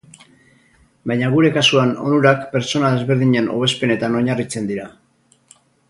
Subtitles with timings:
[1.11, 4.91] Baina gure kasuan onurak pertsona desberdinen hobespenetan oinarritzen dira.